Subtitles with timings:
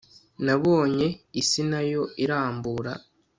[0.45, 1.07] Nabonye
[1.41, 2.93] isi nayo irambura